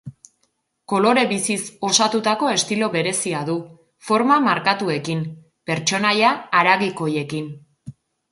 [0.93, 1.57] Kolore biziz
[1.89, 3.57] osatutako estilo berezia du,
[4.07, 5.21] forma markatuekin,
[5.71, 7.53] pertsonaia haragikoiekin.